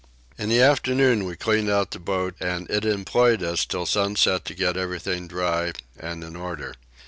[0.35, 4.55] In the afternoon we cleaned out the boat and it employed us till sunset to
[4.55, 6.73] get everything dry and in order.